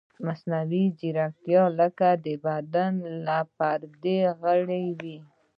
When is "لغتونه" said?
1.15-1.63